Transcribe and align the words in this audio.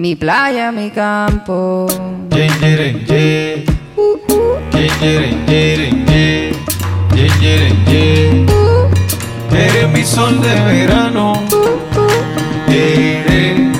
Mi 0.00 0.16
playa, 0.16 0.72
mi 0.72 0.88
campo. 0.88 1.86
Eres 9.52 9.92
mi 9.92 10.02
sol 10.02 10.40
de 10.40 10.54
verano. 10.72 11.34
Eres, 12.66 13.76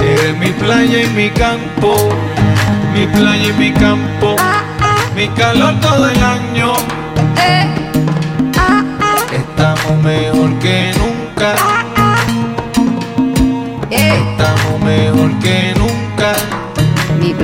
eres 0.00 0.38
mi 0.38 0.50
playa 0.52 1.02
y 1.02 1.06
mi 1.08 1.28
campo. 1.28 1.96
Mi 2.94 3.06
playa 3.06 3.48
y 3.48 3.52
mi 3.52 3.70
campo. 3.72 4.36
Mi 5.14 5.28
calor 5.28 5.78
todo 5.80 6.08
el 6.08 6.22
año. 6.22 6.72
Eh, 7.36 7.66
Estamos 9.32 10.02
mejor 10.02 10.58
que 10.60 10.92
nunca. 10.96 11.77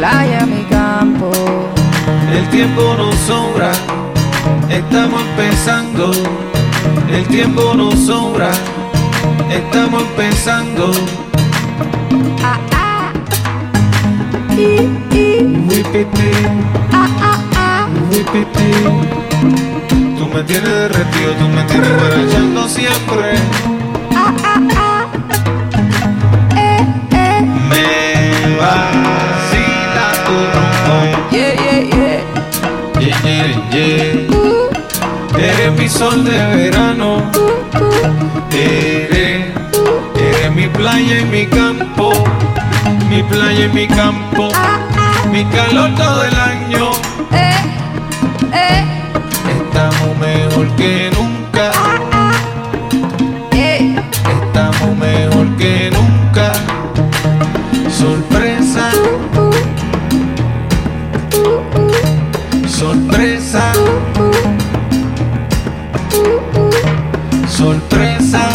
Playa, 0.05 0.45
mi 0.45 0.63
campo. 0.65 1.31
El 2.31 2.47
tiempo 2.51 2.95
nos 2.97 3.15
sobra, 3.27 3.73
estamos 4.69 5.21
empezando. 5.23 6.13
El 7.11 7.25
tiempo 7.29 7.75
nos 7.75 7.95
sobra, 8.01 8.51
estamos 9.51 10.03
empezando. 10.03 10.93
Ah, 12.43 12.59
ah. 12.73 13.13
I, 14.51 14.91
i. 15.17 15.65
Whipiti, 15.69 16.33
Ah, 16.93 17.09
ah, 17.21 17.39
ah. 17.57 17.89
whipiti. 18.11 18.71
Tú 20.19 20.27
me 20.35 20.43
tienes 20.43 20.75
derretido, 20.83 21.33
tú 21.41 21.49
me 21.49 21.63
tienes 21.65 21.93
guarachando 21.99 22.69
siempre. 22.69 23.74
Eres 35.65 35.79
mi 35.79 35.89
sol 35.89 36.25
de 36.25 36.31
verano. 36.31 37.23
Eres, 38.53 39.47
eres 40.15 40.55
mi 40.55 40.67
playa 40.69 41.21
y 41.21 41.25
mi 41.25 41.47
campo, 41.47 42.13
mi 43.09 43.23
playa 43.23 43.65
y 43.65 43.69
mi 43.71 43.87
campo, 43.87 44.51
mi 45.33 45.43
calor 45.47 45.95
todo 45.95 46.23
el 46.23 46.35
año. 46.35 46.91
Eh, 47.33 47.55
eh. 48.53 48.85
Estamos 49.57 50.19
mejor 50.19 50.69
que 50.77 51.11
nunca. 51.17 51.71
Eh. 53.53 53.97
estamos 54.43 54.99
mejor 54.99 55.47
que 55.57 55.91
nunca. 55.91 56.53
Sorpresa, 57.91 58.91
sorpresa, 62.69 63.34
Sorpresa. 67.65 68.47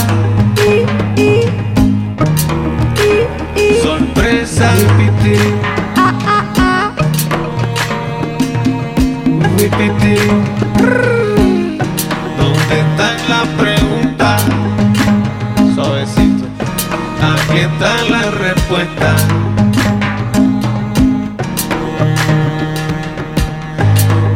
Sorpresa. 3.82 4.72
Repetir. 4.98 5.56
Repetir. 9.58 10.32
¿Dónde 12.38 12.76
está 12.86 13.10
la 13.28 13.42
pregunta? 13.58 14.38
Suavecito. 15.74 16.46
Aquí 17.32 17.62
está 17.62 17.92
la 18.12 18.30
respuesta. 18.30 19.16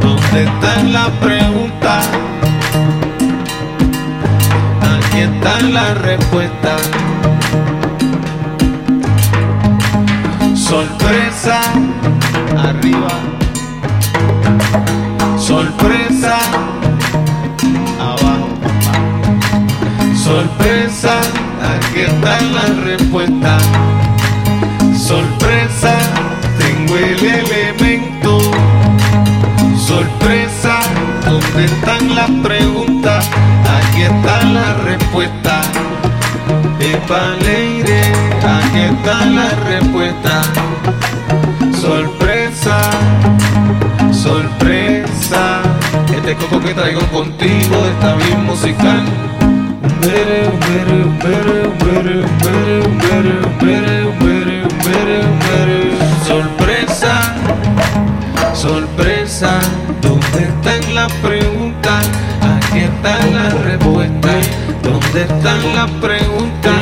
¿Dónde 0.02 0.44
está 0.46 0.84
la 0.84 1.06
pregunta? 1.22 2.23
Están 5.44 5.74
las 5.74 5.98
respuestas. 5.98 6.82
Sorpresa, 10.56 11.60
arriba. 12.58 13.10
Sorpresa, 15.38 16.38
abajo. 18.00 18.48
Sorpresa, 20.16 21.20
aquí 21.76 22.00
están 22.00 22.56
las 22.56 22.78
respuestas. 22.78 23.64
Sorpresa, 24.96 25.94
tengo 26.58 26.96
el 26.96 27.20
elemento. 27.20 27.83
¿Dónde 31.26 31.66
están 31.66 32.16
las 32.16 32.30
preguntas? 32.44 33.30
Aquí 33.78 34.04
están 34.04 34.54
las 34.54 34.84
respuestas. 34.84 35.68
Epa 36.80 37.36
Leire, 37.42 38.02
aquí 38.56 38.80
están 38.80 39.36
las 39.36 39.60
respuestas. 39.66 40.48
Sorpresa, 41.80 42.78
sorpresa. 44.12 45.62
Este 46.16 46.36
coco 46.36 46.60
que 46.62 46.74
traigo 46.74 47.02
contigo 47.08 47.86
está 47.94 48.16
bien 48.16 48.46
musical. 48.46 49.04
Umbere, 49.84 51.83
sorpresa. 58.64 59.60
¿Dónde 60.02 60.40
están 60.48 60.96
las 60.96 61.12
preguntas? 61.16 62.10
Aquí 62.42 62.80
están 62.80 63.34
las 63.36 63.54
respuestas. 63.62 64.44
¿Dónde 64.82 65.22
están 65.22 65.76
las 65.76 65.92
preguntas? 66.06 66.82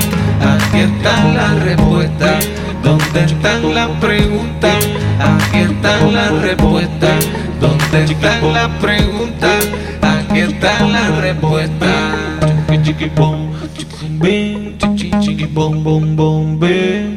Aquí 0.54 0.80
están 0.90 1.36
las 1.36 1.64
respuestas. 1.64 2.48
¿Dónde 2.84 3.24
están 3.24 3.74
las 3.74 3.90
preguntas? 4.00 4.80
Aquí 5.20 5.60
están 5.70 6.14
las 6.14 6.32
respuestas. 6.44 7.20
¿Dónde 7.60 8.04
están 8.04 8.54
las 8.54 8.70
preguntas? 8.80 9.62
Aquí 10.04 10.40
están 10.40 10.94
las 10.94 11.10
respuestas. 11.18 12.16
Chiqui 12.70 12.84
chiqui 12.84 13.10
bom, 13.16 13.52
chiqui 13.76 14.08
bim, 14.22 14.78
chiqui 14.98 15.46
bom 15.46 15.84
bom 15.84 16.16
bom. 16.16 17.11